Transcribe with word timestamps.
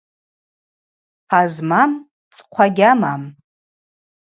Хъа 1.29 1.41
змам 1.53 1.91
цӏхъва 2.35 2.65
гьамам. 2.75 3.23